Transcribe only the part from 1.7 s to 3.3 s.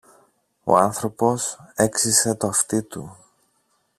έξυσε το αυτί του